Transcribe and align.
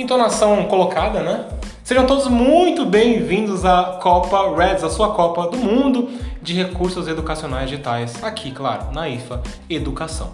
entonação 0.00 0.64
colocada, 0.64 1.20
né? 1.20 1.46
Sejam 1.84 2.06
todos 2.06 2.26
muito 2.26 2.86
bem-vindos 2.86 3.66
à 3.66 3.98
Copa 4.00 4.56
Reds, 4.56 4.82
a 4.82 4.88
sua 4.88 5.10
Copa 5.10 5.48
do 5.48 5.58
Mundo 5.58 6.08
de 6.40 6.54
Recursos 6.54 7.06
Educacionais 7.06 7.68
Digitais, 7.68 8.22
aqui, 8.24 8.50
claro, 8.50 8.86
na 8.92 9.08
IFA 9.08 9.42
Educação. 9.68 10.30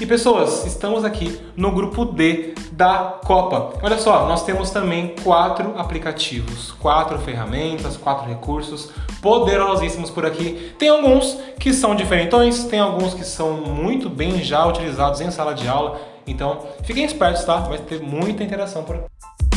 E 0.00 0.06
pessoas, 0.06 0.64
estamos 0.64 1.04
aqui 1.04 1.38
no 1.54 1.70
grupo 1.72 2.06
D 2.06 2.54
da 2.72 3.18
Copa. 3.22 3.78
Olha 3.82 3.98
só, 3.98 4.26
nós 4.26 4.42
temos 4.44 4.70
também 4.70 5.14
quatro 5.22 5.74
aplicativos, 5.76 6.72
quatro 6.80 7.18
ferramentas, 7.18 7.98
quatro 7.98 8.26
recursos 8.26 8.90
poderosíssimos 9.20 10.08
por 10.08 10.24
aqui. 10.24 10.72
Tem 10.78 10.88
alguns 10.88 11.36
que 11.58 11.74
são 11.74 11.94
diferentões, 11.94 12.64
tem 12.64 12.80
alguns 12.80 13.12
que 13.12 13.24
são 13.24 13.52
muito 13.58 14.08
bem 14.08 14.42
já 14.42 14.64
utilizados 14.64 15.20
em 15.20 15.30
sala 15.30 15.52
de 15.52 15.68
aula. 15.68 16.00
Então, 16.30 16.64
fiquem 16.84 17.04
espertos, 17.04 17.44
tá? 17.44 17.56
Vai 17.56 17.78
ter 17.78 18.00
muita 18.00 18.44
interação 18.44 18.84
por 18.84 18.96
aqui. 18.96 19.49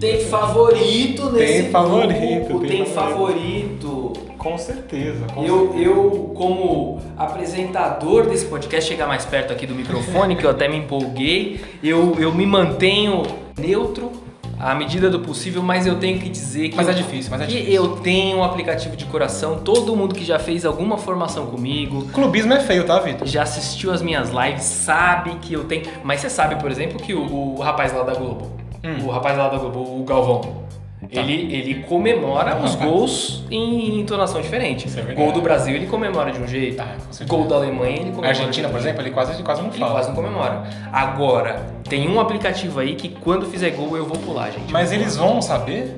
Tem 0.00 0.20
favorito 0.26 1.30
nesse 1.32 1.62
Tem 1.64 1.70
favorito, 1.70 2.48
grupo, 2.48 2.60
tem 2.60 2.68
tem, 2.84 2.86
favorito. 2.86 2.94
favorito. 2.94 4.12
Com 4.38 4.56
certeza, 4.56 5.26
com 5.34 5.44
Eu, 5.44 5.58
certeza. 5.72 5.82
eu, 5.90 6.32
como 6.36 7.00
apresentador 7.16 8.26
desse 8.26 8.44
podcast, 8.46 8.88
chegar 8.88 9.06
mais 9.08 9.24
perto 9.24 9.52
aqui 9.52 9.66
do 9.66 9.74
microfone, 9.74 10.36
que 10.36 10.44
eu 10.44 10.50
até 10.50 10.68
me 10.68 10.76
empolguei, 10.76 11.60
eu, 11.82 12.14
eu 12.20 12.32
me 12.32 12.46
mantenho 12.46 13.22
neutro 13.58 14.12
à 14.60 14.74
medida 14.74 15.08
do 15.10 15.20
possível, 15.20 15.62
mas 15.62 15.86
eu 15.86 15.96
tenho 15.98 16.18
que 16.20 16.28
dizer 16.28 16.68
que, 16.68 16.76
Mas 16.76 16.88
é 16.88 16.92
difícil, 16.92 17.30
mas 17.30 17.40
é 17.42 17.46
que 17.46 17.52
difícil. 17.52 17.74
eu 17.74 17.88
tenho 17.96 18.38
um 18.38 18.44
aplicativo 18.44 18.96
de 18.96 19.04
coração. 19.06 19.58
Todo 19.58 19.94
mundo 19.96 20.14
que 20.14 20.24
já 20.24 20.38
fez 20.38 20.64
alguma 20.64 20.98
formação 20.98 21.46
comigo, 21.46 22.06
Clubismo 22.12 22.52
é 22.52 22.60
feio, 22.60 22.84
tá, 22.84 22.98
Vitor? 23.00 23.26
já 23.26 23.42
assistiu 23.42 23.92
as 23.92 24.02
minhas 24.02 24.30
lives, 24.30 24.64
sabe 24.64 25.30
que 25.42 25.52
eu 25.54 25.64
tenho. 25.64 25.82
Mas 26.04 26.20
você 26.20 26.30
sabe, 26.30 26.56
por 26.56 26.70
exemplo, 26.70 26.98
que 27.00 27.14
o, 27.14 27.56
o 27.56 27.60
rapaz 27.60 27.92
lá 27.92 28.02
da 28.02 28.14
Globo, 28.14 28.50
Hum. 28.84 29.06
o 29.06 29.10
rapaz 29.10 29.36
lá 29.36 29.48
da 29.48 29.58
Globo, 29.58 29.80
o 29.80 30.04
Galvão, 30.04 30.68
Tá. 31.00 31.20
ele, 31.20 31.54
ele 31.54 31.74
comemora 31.84 32.60
os 32.60 32.74
gols 32.74 33.44
em 33.50 34.00
entonação 34.00 34.40
diferente. 34.40 34.88
É. 34.98 35.14
Gol 35.14 35.30
do 35.30 35.40
Brasil 35.40 35.74
ele 35.76 35.86
comemora 35.86 36.32
de 36.32 36.40
um 36.40 36.46
jeito, 36.46 36.82
Ah, 36.82 36.96
gol 37.26 37.46
da 37.46 37.54
Alemanha 37.54 37.92
ele 38.00 38.10
comemora. 38.10 38.26
A 38.26 38.30
Argentina, 38.30 38.68
por 38.68 38.80
exemplo, 38.80 39.02
ele 39.02 39.10
quase, 39.12 39.32
ele 39.32 39.42
quase 39.44 39.62
não 39.62 39.68
jeito. 39.70 39.76
ele 39.76 39.84
fala. 39.84 39.94
quase 40.00 40.08
não 40.08 40.16
comemora. 40.16 40.64
Agora, 40.92 41.66
tem 41.88 42.08
um 42.08 42.18
aplicativo 42.20 42.80
aí 42.80 42.96
que 42.96 43.08
quando 43.10 43.46
fizer 43.46 43.70
gol 43.70 43.96
eu 43.96 44.04
vou 44.04 44.18
pular, 44.18 44.50
gente. 44.50 44.72
Mas 44.72 44.90
eles 44.90 45.16
vão 45.16 45.40
saber? 45.40 45.96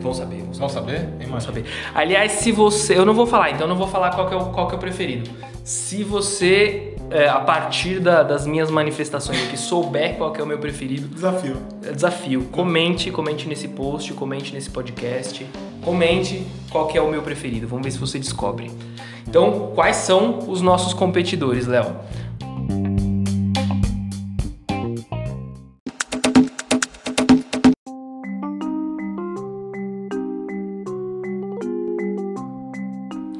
vão 0.00 0.12
saber, 0.12 0.42
vão 0.42 0.48
saber. 0.48 0.58
Vão 0.58 0.68
saber? 0.68 1.08
Vão 1.28 1.40
saber. 1.40 1.64
Aliás, 1.94 2.32
se 2.32 2.50
você. 2.50 2.98
Eu 2.98 3.04
não 3.06 3.14
vou 3.14 3.26
falar, 3.26 3.50
então 3.50 3.62
eu 3.62 3.68
não 3.68 3.76
vou 3.76 3.86
falar 3.86 4.10
qual 4.10 4.26
que 4.26 4.34
é 4.34 4.36
o, 4.36 4.46
qual 4.46 4.66
que 4.66 4.74
é 4.74 4.76
o 4.76 4.80
preferido. 4.80 5.30
Se 5.62 6.02
você, 6.02 6.96
é, 7.10 7.28
a 7.28 7.40
partir 7.40 7.98
da- 8.00 8.22
das 8.22 8.46
minhas 8.46 8.70
manifestações 8.70 9.42
aqui, 9.46 9.56
souber 9.56 10.16
qual 10.16 10.34
é 10.36 10.42
o 10.42 10.46
meu 10.46 10.58
preferido, 10.58 11.08
Desafio. 11.08 11.56
é 11.84 11.92
desafio. 11.92 12.44
Comente, 12.52 13.10
comente 13.10 13.48
nesse 13.48 13.68
post, 13.68 14.12
comente 14.14 14.52
nesse 14.54 14.70
podcast. 14.70 15.46
Comente 15.82 16.46
qual 16.70 16.90
é 16.94 17.00
o 17.00 17.08
meu 17.10 17.22
preferido. 17.22 17.66
Vamos 17.66 17.84
ver 17.84 17.90
se 17.90 17.98
você 17.98 18.18
descobre. 18.18 18.70
Então, 19.26 19.72
quais 19.74 19.96
são 19.96 20.38
os 20.48 20.60
nossos 20.60 20.92
competidores, 20.92 21.66
Léo? 21.66 21.96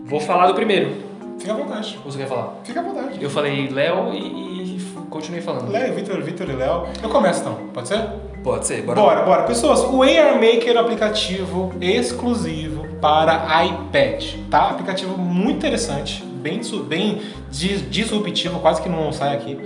Vou 0.04 0.20
falar 0.20 0.48
do 0.48 0.54
primeiro. 0.54 1.09
Vontade. 1.80 1.98
Ou 2.04 2.10
você 2.10 2.18
quer 2.18 2.28
falar? 2.28 2.54
Fica 2.64 2.80
à 2.80 2.82
vontade. 2.82 3.18
Eu 3.22 3.30
falei 3.30 3.68
Léo 3.68 4.12
e, 4.12 4.76
e 4.76 4.80
continuei 5.10 5.40
falando. 5.42 5.70
Léo, 5.70 5.94
Vitor, 5.94 6.20
Vitor 6.22 6.48
e 6.48 6.52
Léo. 6.52 6.86
Eu 7.02 7.08
começo 7.08 7.40
então, 7.40 7.54
pode 7.72 7.88
ser? 7.88 8.00
Pode 8.42 8.66
ser, 8.66 8.82
Bora, 8.82 9.22
bora. 9.22 9.42
Pessoas, 9.42 9.80
o 9.80 10.02
AR 10.02 10.34
Maker 10.36 10.68
é 10.70 10.74
um 10.76 10.80
aplicativo 10.80 11.72
exclusivo 11.80 12.86
para 13.00 13.64
iPad, 13.64 14.24
tá? 14.50 14.70
Aplicativo 14.70 15.18
muito 15.18 15.58
interessante, 15.58 16.22
bem, 16.24 16.60
bem 16.88 17.20
dis- 17.50 17.90
disruptivo, 17.90 18.58
quase 18.60 18.80
que 18.80 18.88
não 18.88 19.12
sai 19.12 19.36
aqui. 19.36 19.58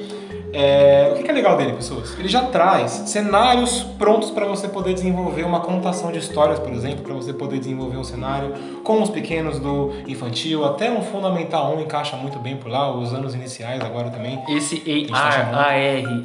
É, 0.54 1.12
o 1.12 1.22
que 1.22 1.28
é 1.28 1.32
legal 1.32 1.56
dele, 1.56 1.72
pessoas? 1.72 2.16
Ele 2.18 2.28
já 2.28 2.42
traz 2.42 2.90
cenários 3.06 3.82
prontos 3.98 4.30
para 4.30 4.46
você 4.46 4.68
poder 4.68 4.94
desenvolver 4.94 5.42
uma 5.42 5.60
contação 5.60 6.12
de 6.12 6.18
histórias, 6.18 6.58
por 6.58 6.72
exemplo, 6.72 7.02
para 7.02 7.14
você 7.14 7.32
poder 7.32 7.58
desenvolver 7.58 7.96
um 7.96 8.04
cenário 8.04 8.54
com 8.84 9.02
os 9.02 9.10
pequenos 9.10 9.58
do 9.58 9.92
infantil, 10.06 10.64
até 10.64 10.90
um 10.90 11.02
Fundamental 11.02 11.74
1 11.76 11.80
encaixa 11.80 12.16
muito 12.16 12.38
bem 12.38 12.56
por 12.56 12.70
lá, 12.70 12.94
os 12.94 13.12
anos 13.12 13.34
iniciais 13.34 13.80
agora 13.80 14.10
também. 14.10 14.40
Esse 14.48 14.76
tá 15.08 15.16
AR. 15.16 15.54
AR 15.54 15.74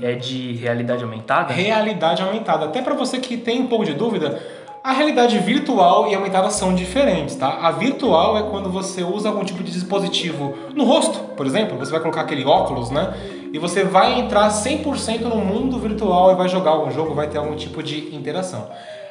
é 0.03 0.13
de 0.13 0.53
realidade 0.53 1.03
aumentada? 1.03 1.53
realidade 1.53 2.21
aumentada. 2.21 2.65
Até 2.65 2.81
para 2.81 2.93
você 2.93 3.17
que 3.19 3.37
tem 3.37 3.61
um 3.61 3.67
pouco 3.67 3.85
de 3.85 3.93
dúvida, 3.93 4.39
a 4.83 4.93
realidade 4.93 5.37
virtual 5.39 6.09
e 6.09 6.15
aumentada 6.15 6.49
são 6.49 6.73
diferentes, 6.73 7.35
tá? 7.35 7.59
A 7.61 7.71
virtual 7.71 8.37
é 8.37 8.43
quando 8.43 8.69
você 8.69 9.03
usa 9.03 9.27
algum 9.27 9.43
tipo 9.43 9.61
de 9.61 9.71
dispositivo 9.71 10.55
no 10.73 10.85
rosto, 10.85 11.19
por 11.35 11.45
exemplo, 11.45 11.77
você 11.77 11.91
vai 11.91 11.99
colocar 11.99 12.21
aquele 12.21 12.45
óculos, 12.45 12.89
né? 12.89 13.13
E 13.51 13.57
você 13.59 13.83
vai 13.83 14.19
entrar 14.19 14.49
100% 14.49 15.21
no 15.21 15.37
mundo 15.37 15.79
virtual 15.79 16.31
e 16.31 16.35
vai 16.35 16.47
jogar 16.47 16.71
algum 16.71 16.91
jogo, 16.91 17.13
vai 17.13 17.27
ter 17.27 17.37
algum 17.37 17.55
tipo 17.55 17.81
de 17.81 18.15
interação. 18.15 18.69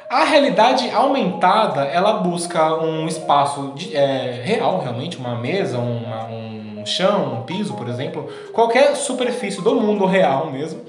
A 0.09 0.23
realidade 0.23 0.89
aumentada, 0.89 1.81
ela 1.83 2.13
busca 2.13 2.73
um 2.75 3.05
espaço 3.07 3.73
de- 3.75 3.95
é, 3.95 4.41
real, 4.43 4.79
realmente, 4.79 5.17
uma 5.17 5.35
mesa, 5.35 5.77
uma- 5.77 6.25
um 6.25 6.83
chão, 6.85 7.35
um 7.35 7.43
piso, 7.43 7.73
por 7.75 7.87
exemplo, 7.87 8.27
qualquer 8.53 8.95
superfície 8.95 9.61
do 9.61 9.75
mundo 9.75 10.05
real 10.05 10.49
mesmo, 10.49 10.81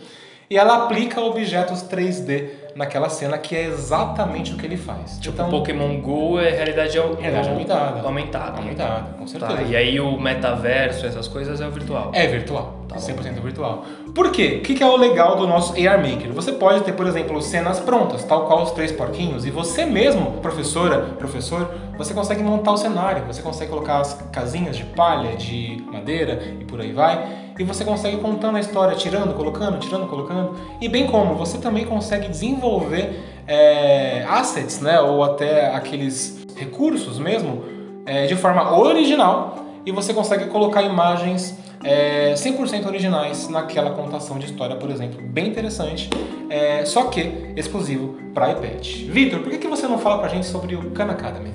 e 0.49 0.57
ela 0.57 0.85
aplica 0.85 1.21
objetos 1.21 1.83
3D 1.83 2.60
naquela 2.75 3.09
cena, 3.09 3.37
que 3.39 3.55
é 3.57 3.65
exatamente 3.65 4.53
o 4.53 4.57
que 4.57 4.67
ele 4.67 4.77
faz. 4.77 5.19
Tipo, 5.19 5.35
então, 5.35 5.51
Pokémon 5.51 6.01
GO 6.01 6.39
é 6.39 6.51
realidade, 6.51 6.99
Realidade 6.99 7.49
aumentada. 7.49 8.01
aumentada. 8.03 8.59
aumentada, 8.59 9.15
com 9.19 9.27
certeza. 9.27 9.55
Tá, 9.57 9.63
e 9.63 9.77
aí 9.77 10.01
o 10.01 10.19
metaverso, 10.21 11.07
essas 11.07 11.29
coisas 11.29 11.61
é 11.61 11.67
o 11.67 11.71
virtual. 11.71 12.11
É 12.15 12.27
virtual, 12.27 12.81
Tá 12.89 12.97
bom. 12.97 13.01
100% 13.01 13.41
virtual. 13.41 13.85
Por 14.15 14.31
quê? 14.33 14.59
O 14.61 14.63
que 14.63 14.83
é 14.83 14.87
o 14.87 14.97
legal 14.97 15.37
do 15.37 15.47
nosso 15.47 15.73
AR 15.75 15.99
Maker? 15.99 16.33
Você 16.33 16.53
pode 16.53 16.83
ter, 16.83 16.93
por 16.93 17.07
exemplo, 17.07 17.41
cenas 17.41 17.79
prontas, 17.81 18.25
tal 18.25 18.47
qual 18.47 18.63
os 18.63 18.73
três 18.73 18.91
porquinhos, 18.93 19.47
e 19.47 19.51
você 19.51 19.85
mesmo, 19.85 20.33
professora, 20.41 20.99
professor, 21.19 21.69
você 21.97 22.13
consegue 22.15 22.43
montar 22.43 22.73
o 22.73 22.77
cenário, 22.77 23.25
você 23.27 23.43
consegue 23.43 23.71
colocar 23.71 23.99
as 24.01 24.15
casinhas 24.33 24.77
de 24.77 24.85
palha, 24.85 25.37
de 25.37 25.83
madeira 25.93 26.41
e 26.61 26.65
por 26.65 26.81
aí 26.81 26.93
vai, 26.93 27.50
e 27.61 27.63
você 27.63 27.85
consegue 27.85 28.17
contando 28.17 28.57
a 28.57 28.61
história, 28.61 28.97
tirando, 28.97 29.35
colocando, 29.35 29.79
tirando, 29.79 30.07
colocando, 30.07 30.57
e 30.81 30.89
bem 30.89 31.07
como 31.07 31.35
você 31.35 31.59
também 31.59 31.85
consegue 31.85 32.27
desenvolver 32.27 33.23
é, 33.47 34.25
assets, 34.27 34.81
né, 34.81 34.99
ou 34.99 35.23
até 35.23 35.75
aqueles 35.75 36.47
recursos 36.57 37.19
mesmo, 37.19 37.63
é, 38.07 38.25
de 38.25 38.35
forma 38.35 38.79
original 38.79 39.67
e 39.85 39.93
você 39.93 40.15
consegue 40.15 40.47
colocar 40.47 40.83
imagens 40.83 41.55
é, 41.85 42.33
100% 42.33 42.87
originais 42.87 43.47
naquela 43.51 43.91
contação 43.91 44.39
de 44.39 44.47
história, 44.47 44.77
por 44.77 44.91
exemplo. 44.91 45.21
Bem 45.23 45.49
interessante, 45.49 46.09
é, 46.49 46.87
só 46.87 47.05
que 47.05 47.53
exclusivo 47.57 48.17
para 48.33 48.53
iPad. 48.53 48.87
Vitor, 49.11 49.41
por 49.41 49.51
que, 49.51 49.59
que 49.59 49.69
você 49.69 49.87
não 49.87 49.99
fala 49.99 50.19
pra 50.19 50.29
gente 50.29 50.47
sobre 50.47 50.77
o 50.77 50.93
Khan 50.93 51.11
Academy? 51.11 51.53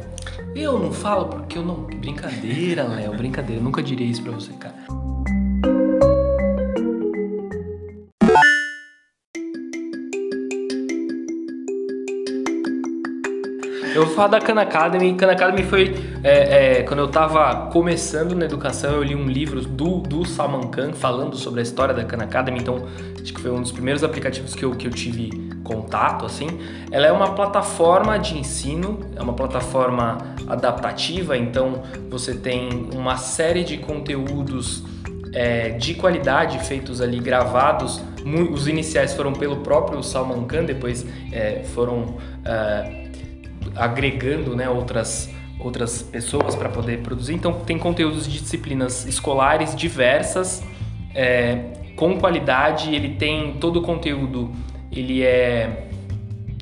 Eu 0.56 0.77
não 0.77 0.91
falo 0.91 1.25
porque 1.25 1.57
eu 1.57 1.63
não. 1.63 1.75
Brincadeira, 1.75 2.83
Léo, 2.83 3.13
brincadeira. 3.13 3.59
Eu 3.59 3.63
nunca 3.63 3.81
diria 3.81 4.06
isso 4.06 4.21
pra 4.21 4.31
você, 4.31 4.53
cara. 4.53 5.04
Eu 13.95 14.06
vou 14.06 14.13
falar 14.13 14.27
da 14.27 14.42
Khan 14.42 14.59
Academy. 14.59 15.13
Khan 15.13 15.31
Academy 15.31 15.63
foi 15.63 15.95
é, 16.21 16.80
é, 16.80 16.83
quando 16.83 17.00
eu 17.00 17.07
tava 17.07 17.69
começando 17.71 18.36
na 18.36 18.44
educação, 18.44 18.92
eu 18.92 19.01
li 19.01 19.15
um 19.15 19.25
livro 19.25 19.62
do, 19.62 20.00
do 20.00 20.25
Salman 20.25 20.68
Khan 20.68 20.92
falando 20.92 21.38
sobre 21.38 21.62
a 21.62 21.63
história 21.63 21.94
da 21.94 22.03
Khan 22.03 22.21
Academy. 22.21 22.59
Então, 22.59 22.86
acho 23.13 23.33
que 23.33 23.39
foi 23.39 23.51
um 23.51 23.62
dos 23.62 23.71
primeiros 23.71 24.03
aplicativos 24.03 24.53
que 24.53 24.65
eu, 24.65 24.71
que 24.71 24.86
eu 24.86 24.92
tive 24.92 25.50
contato, 25.63 26.25
assim. 26.25 26.59
Ela 26.92 27.07
é 27.07 27.12
uma 27.13 27.36
plataforma 27.36 28.19
de 28.19 28.38
ensino, 28.38 29.00
é 29.15 29.21
uma 29.21 29.31
plataforma 29.31 30.18
adaptativa. 30.45 31.38
Então, 31.38 31.81
você 32.09 32.33
tem 32.33 32.89
uma 32.94 33.15
série 33.15 33.63
de 33.63 33.77
conteúdos 33.77 34.83
é, 35.31 35.69
de 35.69 35.94
qualidade 35.94 36.59
feitos 36.65 37.00
ali, 37.00 37.19
gravados. 37.19 38.01
Os 38.51 38.68
iniciais 38.68 39.13
foram 39.13 39.31
pelo 39.31 39.57
próprio 39.57 40.03
Salman 40.03 40.44
Khan, 40.44 40.65
depois 40.65 41.06
é, 41.31 41.63
foram 41.63 42.18
é, 42.44 43.04
agregando 43.75 44.56
né, 44.56 44.69
outras, 44.69 45.29
outras 45.59 46.01
pessoas 46.01 46.56
para 46.56 46.69
poder 46.69 47.00
produzir. 47.00 47.33
Então 47.33 47.53
tem 47.53 47.77
conteúdos 47.77 48.27
de 48.27 48.39
disciplinas 48.39 49.06
escolares 49.06 49.75
diversas, 49.75 50.63
é, 51.13 51.73
com 51.95 52.17
qualidade. 52.19 52.94
Ele 52.94 53.15
tem 53.15 53.53
todo 53.53 53.77
o 53.77 53.81
conteúdo, 53.81 54.51
ele 54.91 55.23
é 55.23 55.88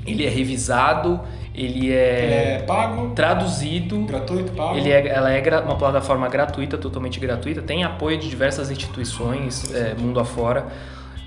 ele 0.06 0.26
é 0.26 0.30
revisado, 0.30 1.22
ele 1.56 1.92
é, 1.92 2.58
É 2.58 2.64
pago, 2.66 3.12
traduzido. 3.16 4.00
gratuito, 4.06 4.52
pago. 4.54 4.78
Ele 4.78 4.92
é, 4.92 5.08
ela 5.08 5.32
é 5.32 5.60
uma 5.62 5.78
plataforma 5.78 6.28
gratuita, 6.28 6.78
totalmente 6.78 7.20
gratuita, 7.20 7.62
tem 7.62 7.84
apoio 7.84 8.18
de 8.18 8.30
diversas 8.30 8.72
instituições 8.72 9.74
é, 9.74 9.94
mundo 9.94 10.20
afora. 10.20 10.68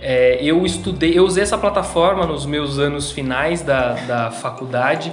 É, 0.01 0.39
eu 0.43 0.67
estudei, 0.67 1.19
eu 1.19 1.25
usei 1.25 1.43
essa 1.43 1.57
plataforma 1.57 2.27
nos 2.27 2.45
meus 2.45 2.79
anos 2.79 3.11
finais 3.11 3.63
da, 3.63 3.95
da 3.95 4.31
faculdade 4.31 5.13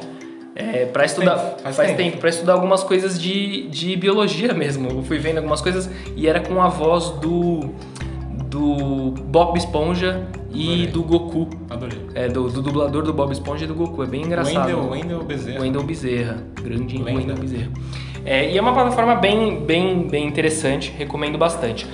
para 0.91 1.05
estudar 1.05 1.35
tempo, 1.35 1.61
faz 1.61 1.75
faz, 1.75 1.88
tempo. 1.89 1.97
tempo, 1.97 2.17
para 2.17 2.29
estudar 2.29 2.53
algumas 2.53 2.83
coisas 2.83 3.19
de, 3.19 3.67
de 3.67 3.95
biologia 3.95 4.53
mesmo. 4.53 4.89
Eu 4.89 5.03
fui 5.03 5.17
vendo 5.17 5.38
algumas 5.38 5.61
coisas 5.61 5.89
e 6.15 6.27
era 6.27 6.39
com 6.39 6.61
a 6.61 6.67
voz 6.67 7.09
do 7.19 7.73
do 8.53 9.15
Bob 9.23 9.57
Esponja 9.57 10.27
e 10.51 10.83
Adorei. 10.83 10.88
do 10.88 11.03
Goku, 11.03 11.50
Adorei. 11.67 12.00
é, 12.13 12.27
do, 12.27 12.47
do 12.50 12.61
dublador 12.61 13.01
do 13.01 13.11
Bob 13.11 13.31
Esponja 13.31 13.65
e 13.65 13.67
do 13.67 13.73
Goku. 13.73 14.03
É 14.03 14.05
bem 14.05 14.21
engraçado. 14.21 14.67
Wendel, 14.67 14.89
Wendel 14.91 15.23
Bezerra. 15.23 15.61
Wendel 15.61 15.83
Bezerra, 15.83 16.44
grande 16.61 16.97
Lenda. 16.97 17.19
Wendel 17.19 17.35
Bezerra. 17.38 17.71
É, 18.23 18.51
e 18.51 18.57
é 18.57 18.61
uma 18.61 18.73
plataforma 18.73 19.15
bem, 19.15 19.59
bem, 19.65 20.07
bem 20.07 20.27
interessante, 20.27 20.94
recomendo 20.95 21.38
bastante. 21.38 21.88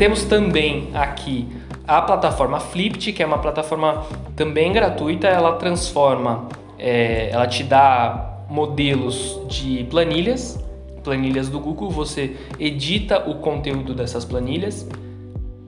Temos 0.00 0.24
também 0.24 0.88
aqui 0.94 1.46
a 1.86 2.00
plataforma 2.00 2.58
Flipt, 2.58 3.12
que 3.12 3.22
é 3.22 3.26
uma 3.26 3.36
plataforma 3.36 4.06
também 4.34 4.72
gratuita. 4.72 5.28
Ela 5.28 5.56
transforma, 5.56 6.48
é, 6.78 7.28
ela 7.30 7.46
te 7.46 7.62
dá 7.62 8.46
modelos 8.48 9.38
de 9.46 9.84
planilhas, 9.90 10.58
planilhas 11.04 11.50
do 11.50 11.60
Google. 11.60 11.90
Você 11.90 12.34
edita 12.58 13.28
o 13.28 13.40
conteúdo 13.40 13.92
dessas 13.92 14.24
planilhas 14.24 14.88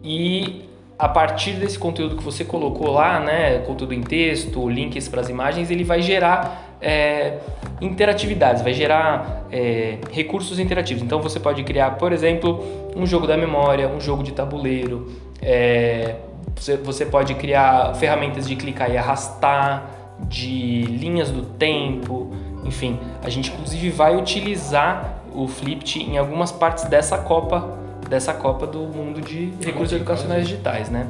e 0.02 0.62
a 0.98 1.10
partir 1.10 1.52
desse 1.56 1.78
conteúdo 1.78 2.16
que 2.16 2.24
você 2.24 2.42
colocou 2.42 2.90
lá, 2.90 3.20
né, 3.20 3.58
conteúdo 3.58 3.92
em 3.92 4.02
texto, 4.02 4.66
links 4.66 5.08
para 5.08 5.20
as 5.20 5.28
imagens, 5.28 5.70
ele 5.70 5.84
vai 5.84 6.00
gerar 6.00 6.71
é, 6.82 7.38
interatividades, 7.80 8.62
vai 8.62 8.74
gerar 8.74 9.46
é, 9.50 9.98
recursos 10.10 10.58
interativos. 10.58 11.02
Então 11.02 11.22
você 11.22 11.38
pode 11.40 11.62
criar, 11.62 11.92
por 11.92 12.12
exemplo, 12.12 12.64
um 12.96 13.06
jogo 13.06 13.26
da 13.26 13.36
memória, 13.36 13.88
um 13.88 14.00
jogo 14.00 14.22
de 14.22 14.32
tabuleiro. 14.32 15.12
é, 15.40 16.16
você, 16.54 16.76
você 16.76 17.06
pode 17.06 17.34
criar 17.34 17.94
ferramentas 17.94 18.46
de 18.46 18.56
clicar 18.56 18.90
e 18.90 18.96
arrastar, 18.96 19.90
de 20.28 20.84
linhas 20.84 21.30
do 21.30 21.42
tempo, 21.42 22.30
enfim. 22.64 22.98
A 23.22 23.30
gente 23.30 23.50
inclusive 23.50 23.90
vai 23.90 24.16
utilizar 24.16 25.22
o 25.34 25.48
Flipt 25.48 25.98
em 25.98 26.18
algumas 26.18 26.52
partes 26.52 26.84
dessa 26.84 27.18
Copa 27.18 27.80
dessa 28.08 28.34
Copa 28.34 28.66
do 28.66 28.80
Mundo 28.80 29.22
de 29.22 29.54
Recursos 29.64 29.94
Educacionais 29.94 30.46
Digitais, 30.46 30.90
né? 30.90 31.06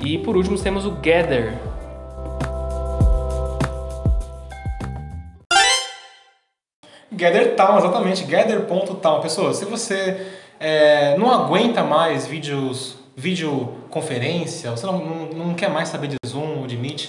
E 0.00 0.18
por 0.18 0.36
último 0.36 0.58
temos 0.58 0.84
o 0.84 0.90
Gather. 0.90 1.54
Gather 7.12 7.56
Town, 7.56 7.78
exatamente, 7.78 8.24
gather.town. 8.24 9.20
Pessoal, 9.20 9.52
se 9.52 9.64
você 9.64 10.26
é, 10.60 11.16
não 11.16 11.30
aguenta 11.30 11.82
mais 11.82 12.26
vídeos, 12.26 12.96
videoconferência, 13.16 14.70
você 14.70 14.86
não, 14.86 14.98
não, 14.98 15.46
não 15.46 15.54
quer 15.54 15.68
mais 15.68 15.88
saber 15.88 16.06
de 16.06 16.16
Zoom 16.24 16.60
ou 16.60 16.66
de 16.66 16.76
Meet, 16.76 17.08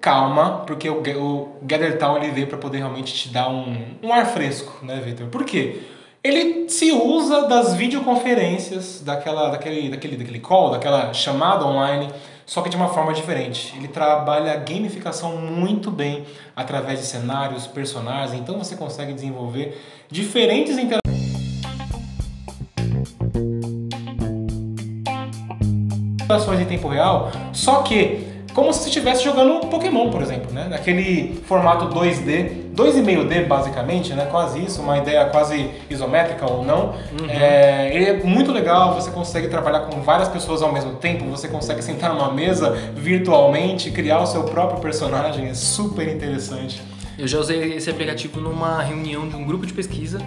calma, 0.00 0.64
porque 0.66 0.90
o, 0.90 1.00
o 1.00 1.58
Gather 1.62 1.96
Town 1.98 2.16
ele 2.16 2.32
veio 2.32 2.48
para 2.48 2.58
poder 2.58 2.78
realmente 2.78 3.14
te 3.14 3.28
dar 3.28 3.48
um, 3.48 3.76
um 4.02 4.12
ar 4.12 4.26
fresco, 4.26 4.84
né, 4.84 5.00
Victor? 5.04 5.28
Por 5.28 5.44
quê? 5.44 5.80
Ele 6.24 6.68
se 6.68 6.90
usa 6.90 7.46
das 7.46 7.74
videoconferências, 7.74 9.00
daquela, 9.00 9.48
daquele, 9.48 9.88
daquele, 9.88 10.16
daquele 10.16 10.40
call, 10.40 10.70
daquela 10.70 11.14
chamada 11.14 11.64
online, 11.64 12.08
só 12.46 12.62
que 12.62 12.70
de 12.70 12.76
uma 12.76 12.88
forma 12.88 13.12
diferente. 13.12 13.74
Ele 13.76 13.88
trabalha 13.88 14.52
a 14.52 14.56
gamificação 14.56 15.36
muito 15.36 15.90
bem 15.90 16.24
através 16.54 17.00
de 17.00 17.06
cenários, 17.06 17.66
personagens, 17.66 18.38
então 18.40 18.56
você 18.56 18.76
consegue 18.76 19.12
desenvolver 19.12 19.82
diferentes 20.08 20.78
interações 20.78 21.10
em 26.60 26.64
tempo 26.64 26.88
real, 26.88 27.30
só 27.52 27.82
que 27.82 28.35
como 28.56 28.72
se 28.72 28.88
estivesse 28.88 29.22
jogando 29.22 29.66
Pokémon, 29.66 30.08
por 30.08 30.22
exemplo, 30.22 30.50
né? 30.50 30.66
Naquele 30.70 31.38
formato 31.44 31.94
2D, 31.94 32.72
2,5D 32.74 33.46
basicamente, 33.46 34.14
né? 34.14 34.26
Quase 34.30 34.64
isso, 34.64 34.80
uma 34.80 34.96
ideia 34.96 35.26
quase 35.26 35.68
isométrica 35.90 36.50
ou 36.50 36.64
não. 36.64 36.94
É, 37.28 37.94
ele 37.94 38.06
é 38.06 38.14
muito 38.14 38.50
legal, 38.50 38.94
você 38.94 39.10
consegue 39.10 39.48
trabalhar 39.48 39.80
com 39.80 40.00
várias 40.00 40.30
pessoas 40.30 40.62
ao 40.62 40.72
mesmo 40.72 40.94
tempo, 40.94 41.26
você 41.26 41.48
consegue 41.48 41.82
sentar 41.82 42.14
numa 42.14 42.32
mesa 42.32 42.70
virtualmente, 42.94 43.90
criar 43.90 44.20
o 44.20 44.26
seu 44.26 44.44
próprio 44.44 44.80
personagem, 44.80 45.48
é 45.48 45.54
super 45.54 46.08
interessante. 46.08 46.80
Eu 47.18 47.28
já 47.28 47.38
usei 47.38 47.74
esse 47.74 47.90
aplicativo 47.90 48.40
numa 48.40 48.80
reunião 48.82 49.28
de 49.28 49.36
um 49.36 49.44
grupo 49.44 49.66
de 49.66 49.74
pesquisa 49.74 50.18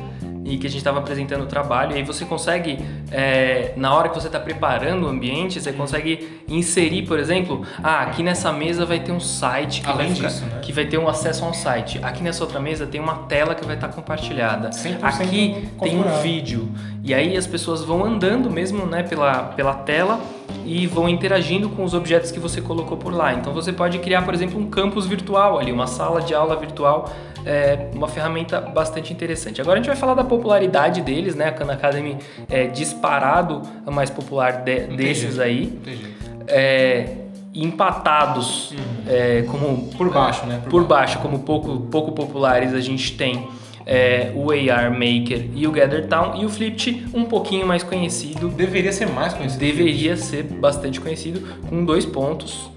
e 0.50 0.58
que 0.58 0.66
a 0.66 0.70
gente 0.70 0.80
estava 0.80 1.00
apresentando 1.00 1.44
o 1.44 1.46
trabalho. 1.46 1.94
E 1.94 1.98
aí 1.98 2.04
você 2.04 2.26
consegue, 2.26 2.80
é, 3.12 3.74
na 3.78 3.94
hora 3.94 4.10
que 4.10 4.16
você 4.16 4.28
está 4.28 4.40
preparando 4.40 5.06
o 5.06 5.10
ambiente, 5.10 5.62
você 5.62 5.72
consegue 5.72 6.42
inserir, 6.48 7.04
por 7.04 7.20
exemplo, 7.20 7.64
ah, 7.84 8.02
aqui 8.02 8.24
nessa 8.24 8.52
mesa 8.52 8.86
vai 8.86 9.00
ter 9.00 9.12
um 9.12 9.20
site 9.20 9.82
que, 9.82 9.90
Além 9.90 10.14
vai, 10.14 10.28
disso, 10.28 10.46
né? 10.46 10.60
que 10.62 10.74
vai 10.74 10.86
ter 10.86 10.98
um 10.98 11.08
acesso 11.08 11.46
a 11.46 11.50
um 11.50 11.54
site. 11.54 12.00
Aqui 12.02 12.24
nessa 12.24 12.44
outra 12.44 12.60
mesa 12.60 12.88
tem 12.88 13.00
uma 13.00 13.20
tela 13.28 13.54
que 13.54 13.64
vai 13.66 13.76
estar 13.76 13.90
compartilhada. 13.90 14.72
100% 14.72 14.98
Aqui 15.04 15.70
tem 15.82 16.00
um 16.00 16.22
vídeo. 16.22 16.70
E 17.04 17.14
aí 17.14 17.38
as 17.38 17.46
pessoas 17.46 17.84
vão 17.84 18.04
andando 18.04 18.50
mesmo 18.50 18.86
né, 18.86 19.04
pela, 19.04 19.44
pela 19.44 19.74
tela 19.76 20.20
e 20.66 20.86
vão 20.88 21.08
interagindo 21.10 21.70
com 21.70 21.84
os 21.84 21.94
objetos 21.94 22.32
que 22.32 22.40
você 22.40 22.62
colocou 22.62 22.98
por 22.98 23.14
lá. 23.14 23.34
Então 23.34 23.54
você 23.54 23.72
pode 23.74 24.00
criar, 24.00 24.24
por 24.24 24.34
exemplo, 24.34 24.60
um 24.60 24.70
campus 24.70 25.06
virtual 25.06 25.58
ali, 25.60 25.72
uma 25.72 25.88
sala 25.88 26.22
de 26.22 26.34
aula 26.34 26.56
virtual, 26.56 27.10
é 27.46 27.88
uma 27.96 28.08
ferramenta 28.08 28.60
bastante 28.60 29.14
interessante. 29.14 29.62
Agora 29.62 29.76
a 29.76 29.82
gente 29.82 29.88
vai 29.88 29.96
falar 29.96 30.14
da 30.14 30.24
popularidade 30.24 31.02
deles, 31.02 31.36
né? 31.36 31.46
A 31.48 31.52
Khan 31.52 31.72
Academy 31.72 32.18
é 32.50 32.68
disparado 32.68 33.62
a 33.86 33.92
mais 33.92 34.10
popular 34.10 34.62
de- 34.64 34.88
desses 34.96 35.40
aí. 35.40 35.80
Jeito. 35.86 36.30
É, 36.48 37.16
empatados 37.54 38.74
é, 39.08 39.44
como 39.50 39.88
Por 39.98 40.10
baixo, 40.12 40.46
né? 40.46 40.62
por 40.70 40.84
baixo, 40.86 41.20
como 41.20 41.40
pouco, 41.40 41.80
pouco 41.92 42.12
populares, 42.12 42.74
a 42.74 42.80
gente 42.80 43.16
tem 43.16 43.48
é, 43.86 44.32
o 44.36 44.52
AR 44.52 44.92
Maker 44.92 45.50
e 45.56 45.66
o 45.68 45.72
Gather 45.72 46.08
Town, 46.08 46.42
e 46.42 46.46
o 46.46 46.50
Flipt 46.50 47.06
um 47.14 47.26
pouquinho 47.26 47.66
mais 47.66 47.84
conhecido, 47.84 48.50
Deveria 48.50 48.92
ser 48.92 49.08
mais 49.08 49.34
conhecido. 49.34 49.60
deveria 49.60 50.16
ser 50.18 50.44
bastante 50.44 51.00
conhecido, 51.00 51.42
com 51.68 51.84
dois 51.86 52.06
pontos. 52.06 52.70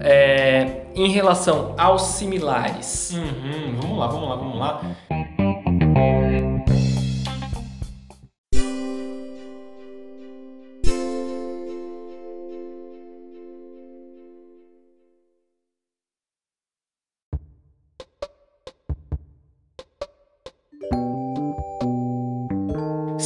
É, 0.00 0.82
em 0.94 1.08
relação 1.10 1.74
aos 1.76 2.02
similares, 2.02 3.14
Uhum, 3.14 3.76
vamos 3.80 3.98
lá, 3.98 4.06
vamos 4.06 4.28
lá, 4.28 4.36
vamos 4.36 4.58
lá. 4.58 4.80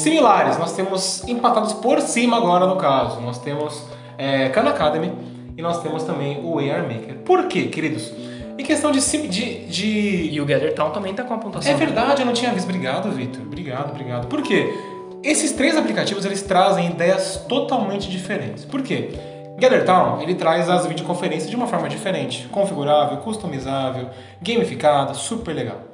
Similares, 0.09 0.57
nós 0.57 0.73
temos 0.73 1.23
empatados 1.29 1.75
por 1.75 2.01
cima 2.01 2.39
agora 2.39 2.67
no 2.67 2.77
caso. 2.77 3.21
Nós 3.21 3.39
temos 3.39 3.85
é, 4.17 4.49
Khan 4.49 4.63
Academy 4.63 5.13
e 5.55 5.61
nós 5.61 5.83
temos 5.83 6.03
também 6.03 6.41
o 6.43 6.59
AR 6.59 6.83
Maker. 6.83 7.19
Por 7.27 7.47
quê, 7.47 7.65
queridos? 7.65 8.11
Em 8.57 8.65
questão 8.65 8.91
de, 8.91 9.01
de, 9.01 9.67
de 9.67 10.31
e 10.33 10.41
o 10.41 10.47
Gather 10.47 10.75
Town 10.75 10.93
também 10.93 11.11
está 11.11 11.25
com 11.25 11.35
a 11.35 11.39
pontuação. 11.39 11.71
é 11.71 11.75
verdade, 11.77 12.23
eu 12.23 12.27
não 12.27 12.33
tinha 12.33 12.51
visto. 12.53 12.65
Obrigado, 12.65 13.11
Vitor. 13.11 13.43
Obrigado, 13.43 13.91
obrigado. 13.91 14.27
Por 14.29 14.41
quê? 14.41 14.73
Esses 15.23 15.53
três 15.53 15.77
aplicativos 15.77 16.25
eles 16.25 16.41
trazem 16.41 16.87
ideias 16.87 17.45
totalmente 17.47 18.09
diferentes. 18.09 18.65
Por 18.65 18.81
quê? 18.81 19.11
GatherTown 19.59 20.23
ele 20.23 20.37
traz 20.37 20.71
as 20.71 20.87
videoconferências 20.87 21.51
de 21.51 21.57
uma 21.57 21.67
forma 21.67 21.87
diferente, 21.87 22.49
configurável, 22.49 23.19
customizável, 23.19 24.09
gamificada, 24.41 25.13
super 25.13 25.55
legal. 25.55 25.88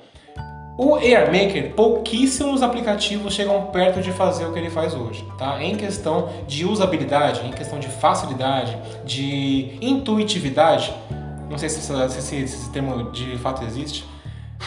O 0.76 0.96
AR 0.96 1.26
Maker, 1.26 1.72
pouquíssimos 1.74 2.60
aplicativos 2.60 3.32
chegam 3.32 3.66
perto 3.66 4.00
de 4.00 4.10
fazer 4.10 4.44
o 4.44 4.52
que 4.52 4.58
ele 4.58 4.70
faz 4.70 4.92
hoje, 4.92 5.24
tá? 5.38 5.62
Em 5.62 5.76
questão 5.76 6.28
de 6.48 6.64
usabilidade, 6.64 7.46
em 7.46 7.52
questão 7.52 7.78
de 7.78 7.86
facilidade, 7.86 8.76
de 9.04 9.78
intuitividade, 9.80 10.92
não 11.48 11.56
sei 11.56 11.68
se, 11.68 11.80
se 11.80 12.36
esse 12.36 12.70
termo 12.70 13.12
de 13.12 13.38
fato 13.38 13.64
existe, 13.64 14.04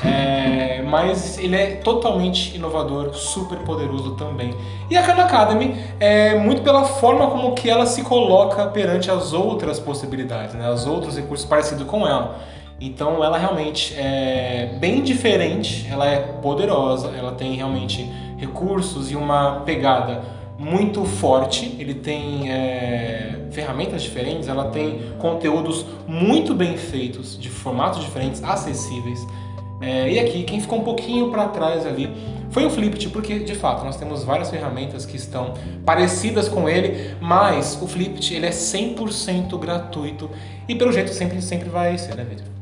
É, 0.05 0.83
mas 0.83 1.39
ele 1.39 1.55
é 1.55 1.75
totalmente 1.77 2.55
inovador, 2.55 3.15
super 3.15 3.57
poderoso 3.59 4.11
também. 4.15 4.53
E 4.91 4.97
a 4.97 5.01
Khan 5.01 5.13
Academy 5.13 5.75
é 5.99 6.37
muito 6.37 6.61
pela 6.61 6.83
forma 6.83 7.27
como 7.31 7.55
que 7.55 7.67
ela 7.67 7.85
se 7.85 8.03
coloca 8.03 8.67
perante 8.67 9.09
as 9.09 9.33
outras 9.33 9.79
possibilidades, 9.79 10.53
né? 10.53 10.69
Os 10.69 10.85
outros 10.85 11.17
recursos 11.17 11.47
parecidos 11.47 11.87
com 11.87 12.05
ela. 12.05 12.37
Então 12.79 13.23
ela 13.23 13.37
realmente 13.37 13.95
é 13.95 14.77
bem 14.79 15.01
diferente, 15.01 15.87
ela 15.89 16.05
é 16.05 16.19
poderosa, 16.19 17.11
ela 17.17 17.31
tem 17.31 17.55
realmente 17.55 18.03
recursos 18.37 19.11
e 19.11 19.15
uma 19.15 19.61
pegada 19.61 20.21
muito 20.59 21.03
forte, 21.05 21.75
ele 21.79 21.93
tem 21.93 22.51
é, 22.51 23.47
ferramentas 23.51 24.01
diferentes, 24.01 24.47
ela 24.47 24.69
tem 24.69 24.99
conteúdos 25.19 25.85
muito 26.07 26.53
bem 26.53 26.77
feitos, 26.77 27.39
de 27.39 27.49
formatos 27.49 28.01
diferentes, 28.01 28.43
acessíveis. 28.43 29.25
É, 29.79 30.11
e 30.11 30.19
aqui, 30.19 30.43
quem 30.43 30.59
ficou 30.59 30.79
um 30.79 30.83
pouquinho 30.83 31.29
para 31.29 31.47
trás 31.49 31.85
ali 31.85 32.11
foi 32.49 32.65
o 32.65 32.69
Flipped, 32.69 33.09
porque 33.09 33.39
de 33.39 33.53
fato 33.53 33.83
nós 33.85 33.97
temos 33.97 34.23
várias 34.23 34.49
ferramentas 34.49 35.05
que 35.05 35.15
estão 35.15 35.53
parecidas 35.85 36.47
com 36.47 36.67
ele, 36.67 37.15
mas 37.21 37.77
o 37.81 37.87
Flipped 37.87 38.33
ele 38.33 38.47
é 38.47 38.51
100% 38.51 39.59
gratuito 39.59 40.29
e 40.67 40.73
pelo 40.73 40.91
jeito 40.91 41.13
sempre, 41.13 41.41
sempre 41.41 41.69
vai 41.69 41.97
ser, 41.97 42.15
né, 42.15 42.23
Victor? 42.23 42.56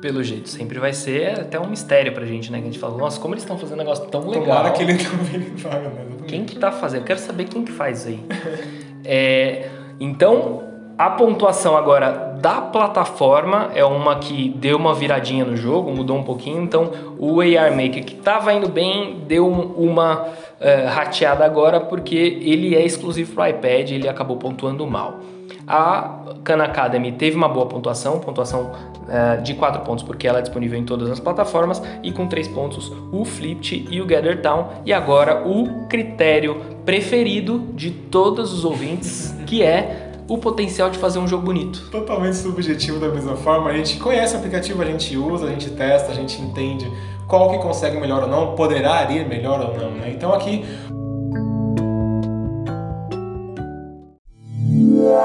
Pelo 0.00 0.22
jeito, 0.24 0.48
sempre 0.48 0.78
vai 0.78 0.92
ser 0.92 1.40
até 1.40 1.60
um 1.60 1.66
mistério 1.66 2.12
pra 2.12 2.24
gente, 2.24 2.50
né? 2.50 2.58
Que 2.58 2.64
a 2.64 2.66
gente 2.66 2.78
fala, 2.78 2.96
nossa, 2.96 3.20
como 3.20 3.34
eles 3.34 3.42
estão 3.42 3.58
fazendo 3.58 3.74
um 3.74 3.82
negócio 3.82 4.06
tão 4.06 4.28
legal. 4.28 4.44
Tomara 4.44 4.70
que 4.70 4.82
ele 4.82 4.94
também 4.96 5.40
faça, 5.58 5.78
né? 5.78 6.06
Quem 6.26 6.44
que 6.44 6.58
tá 6.58 6.72
fazendo? 6.72 7.02
Eu 7.02 7.06
quero 7.06 7.18
saber 7.18 7.44
quem 7.44 7.64
que 7.64 7.72
faz 7.72 8.06
aí. 8.06 8.20
é, 9.04 9.68
então, 9.98 10.62
a 10.96 11.10
pontuação 11.10 11.76
agora 11.76 12.30
da 12.40 12.60
plataforma 12.60 13.70
é 13.74 13.84
uma 13.84 14.18
que 14.18 14.48
deu 14.50 14.76
uma 14.76 14.94
viradinha 14.94 15.44
no 15.44 15.56
jogo, 15.56 15.90
mudou 15.90 16.16
um 16.16 16.22
pouquinho. 16.22 16.62
Então, 16.62 16.90
o 17.18 17.40
AR 17.40 17.70
Maker 17.70 18.04
que 18.04 18.14
estava 18.14 18.52
indo 18.52 18.68
bem 18.68 19.22
deu 19.26 19.46
uma 19.46 20.22
uh, 20.22 20.88
rateada 20.88 21.44
agora 21.44 21.80
porque 21.80 22.16
ele 22.16 22.74
é 22.74 22.84
exclusivo 22.84 23.34
para 23.34 23.50
iPad, 23.50 23.90
ele 23.90 24.08
acabou 24.08 24.36
pontuando 24.36 24.86
mal. 24.86 25.20
A 25.66 26.24
Khan 26.44 26.62
Academy 26.62 27.12
teve 27.12 27.36
uma 27.36 27.48
boa 27.48 27.66
pontuação, 27.66 28.18
pontuação 28.18 28.72
uh, 28.72 29.42
de 29.42 29.54
4 29.54 29.82
pontos, 29.82 30.04
porque 30.04 30.26
ela 30.26 30.38
é 30.38 30.42
disponível 30.42 30.78
em 30.78 30.84
todas 30.84 31.10
as 31.10 31.20
plataformas, 31.20 31.82
e 32.02 32.12
com 32.12 32.26
3 32.26 32.48
pontos 32.48 32.92
o 33.12 33.24
Flipped 33.24 33.86
e 33.90 34.00
o 34.00 34.06
Gather 34.06 34.40
Town. 34.42 34.68
E 34.84 34.92
agora 34.92 35.46
o 35.46 35.86
critério 35.88 36.60
preferido 36.84 37.66
de 37.74 37.90
todos 37.90 38.52
os 38.52 38.64
ouvintes, 38.64 39.34
que 39.46 39.62
é 39.62 40.10
o 40.30 40.38
potencial 40.38 40.88
de 40.90 40.98
fazer 40.98 41.18
um 41.18 41.26
jogo 41.26 41.44
bonito. 41.44 41.88
Totalmente 41.90 42.36
subjetivo 42.36 43.00
da 43.00 43.08
mesma 43.08 43.36
forma. 43.36 43.68
A 43.68 43.76
gente 43.76 43.98
conhece 43.98 44.34
o 44.36 44.38
aplicativo, 44.38 44.80
a 44.80 44.84
gente 44.84 45.16
usa, 45.16 45.46
a 45.46 45.50
gente 45.50 45.70
testa, 45.70 46.12
a 46.12 46.14
gente 46.14 46.40
entende 46.40 46.88
qual 47.26 47.50
que 47.50 47.58
consegue 47.58 47.98
melhor 47.98 48.22
ou 48.22 48.28
não, 48.28 48.54
poderá 48.54 49.10
ir 49.10 49.26
melhor 49.28 49.60
ou 49.60 49.76
não. 49.76 49.90
Né? 49.90 50.12
Então 50.14 50.32
aqui 50.32 50.64
Por 55.00 55.24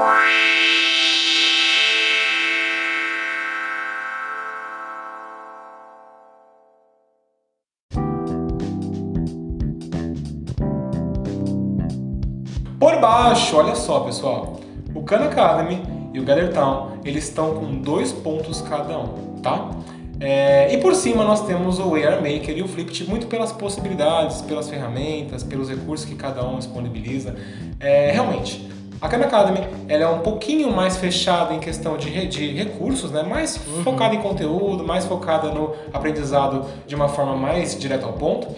baixo, 13.00 13.56
olha 13.56 13.74
só 13.74 14.00
pessoal, 14.00 14.60
o 14.94 15.02
Khan 15.02 15.16
Academy 15.16 15.82
e 16.14 16.20
o 16.20 16.24
Gather 16.24 16.54
Town, 16.54 16.92
eles 17.04 17.24
estão 17.24 17.56
com 17.56 17.76
dois 17.76 18.12
pontos 18.12 18.62
cada 18.62 18.98
um, 18.98 19.36
tá? 19.42 19.72
É, 20.18 20.72
e 20.72 20.78
por 20.78 20.94
cima 20.94 21.22
nós 21.22 21.46
temos 21.46 21.78
o 21.78 21.94
AR 21.94 22.22
Maker 22.22 22.56
e 22.56 22.62
o 22.62 22.68
Flipped 22.68 23.06
muito 23.06 23.26
pelas 23.26 23.52
possibilidades, 23.52 24.40
pelas 24.40 24.70
ferramentas, 24.70 25.44
pelos 25.44 25.68
recursos 25.68 26.08
que 26.08 26.14
cada 26.14 26.42
um 26.48 26.58
disponibiliza. 26.58 27.36
É, 27.78 28.12
realmente, 28.12 28.66
a 29.00 29.08
Khan 29.08 29.18
Academy 29.18 29.60
ela 29.88 30.04
é 30.04 30.08
um 30.08 30.20
pouquinho 30.20 30.70
mais 30.72 30.96
fechada 30.96 31.54
em 31.54 31.60
questão 31.60 31.96
de, 31.96 32.26
de 32.26 32.52
recursos, 32.52 33.10
né? 33.10 33.22
mais 33.22 33.60
uhum. 33.66 33.82
focada 33.82 34.14
em 34.14 34.20
conteúdo, 34.20 34.84
mais 34.84 35.04
focada 35.04 35.50
no 35.50 35.74
aprendizado 35.92 36.66
de 36.86 36.94
uma 36.94 37.08
forma 37.08 37.36
mais 37.36 37.78
direta 37.78 38.06
ao 38.06 38.14
ponto. 38.14 38.48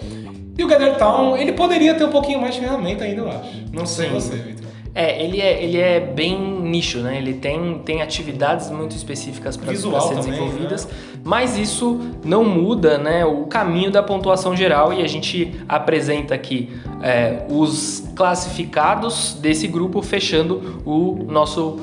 E 0.57 0.65
o 0.65 0.67
Gather 0.67 0.97
Town, 0.97 1.37
ele 1.37 1.53
poderia 1.53 1.95
ter 1.95 2.05
um 2.05 2.11
pouquinho 2.11 2.41
mais 2.41 2.55
de 2.55 2.61
ferramenta 2.61 3.05
ainda, 3.05 3.21
eu 3.21 3.29
acho. 3.29 3.65
Não 3.73 3.87
sei 3.87 4.09
Sim. 4.09 4.15
você, 4.15 4.37
Victor. 4.37 4.68
É, 4.95 5.23
ele 5.23 5.41
é, 5.41 5.63
ele 5.63 5.79
é 5.79 6.01
bem 6.01 6.41
nicho, 6.41 6.99
né? 6.99 7.19
Ele 7.19 7.35
tem, 7.35 7.79
tem 7.85 8.03
atividades 8.03 8.71
muito 8.71 8.97
específicas 8.97 9.57
para 9.57 9.75
ser 9.75 9.89
também, 9.89 10.15
desenvolvidas, 10.15 10.87
né? 10.87 10.93
mas 11.25 11.57
isso 11.57 12.01
não 12.25 12.45
muda 12.45 12.99
né, 12.99 13.25
o 13.25 13.45
caminho 13.47 13.91
da 13.91 14.03
pontuação 14.03 14.57
geral 14.57 14.93
e 14.93 15.03
a 15.03 15.07
gente 15.07 15.55
apresenta 15.69 16.35
aqui 16.35 16.71
é, 17.03 17.45
os 17.49 18.09
classificados 18.17 19.35
desse 19.41 19.67
grupo 19.69 20.03
fechando 20.03 20.83
o 20.85 21.25
nosso 21.29 21.81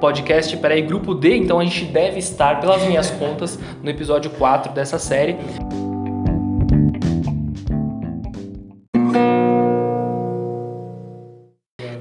podcast, 0.00 0.56
peraí, 0.58 0.82
grupo 0.82 1.14
D, 1.14 1.36
então 1.36 1.58
a 1.58 1.64
gente 1.64 1.86
deve 1.86 2.18
estar, 2.18 2.60
pelas 2.60 2.82
minhas 2.86 3.10
contas, 3.18 3.58
no 3.82 3.90
episódio 3.90 4.30
4 4.30 4.72
dessa 4.72 4.98
série. 4.98 5.36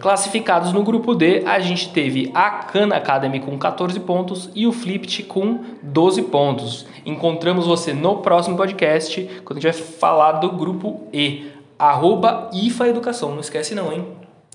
Classificados 0.04 0.74
no 0.74 0.84
grupo 0.84 1.16
D, 1.16 1.44
a 1.46 1.62
gente 1.62 1.94
teve 1.94 2.30
a 2.34 2.50
Khan 2.50 2.90
Academy 2.94 3.40
com 3.40 3.58
14 3.58 3.98
pontos 4.02 4.50
e 4.54 4.68
o 4.68 4.74
Flipped 4.74 5.24
com 5.24 5.64
12 5.82 6.24
pontos. 6.24 6.86
Encontramos 7.06 7.66
você 7.66 7.94
no 7.94 8.18
próximo 8.18 8.58
podcast, 8.58 9.24
quando 9.46 9.60
a 9.60 9.62
gente 9.62 9.72
vai 9.72 9.82
falar 9.82 10.34
do 10.34 10.52
grupo 10.52 11.08
E. 11.14 11.50
Arroba 11.80 12.50
IFA 12.52 12.90
Educação, 12.90 13.32
não 13.32 13.40
esquece 13.40 13.74
não, 13.74 13.94
hein? 13.94 14.06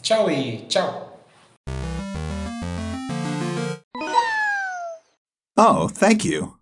Tchau 0.03 0.31
e 0.31 0.59
tchau! 0.69 1.19
Oh, 5.59 5.89
thank 5.89 6.29
you. 6.29 6.58